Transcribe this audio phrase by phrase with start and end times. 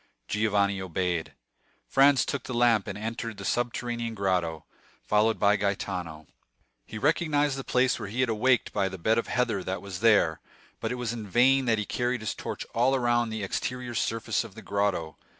[0.27, 1.33] Giovanni obeyed.
[1.87, 4.65] Franz took the lamp, and entered the subterranean grotto,
[5.03, 6.25] followed by Gaetano.
[6.87, 9.99] He recognized the place where he had awaked by the bed of heather that was
[9.99, 10.41] there;
[10.79, 14.43] but it was in vain that he carried his torch all round the exterior surface
[14.43, 15.17] of the grotto.